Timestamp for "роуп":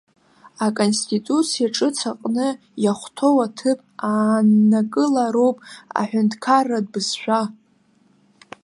5.33-5.57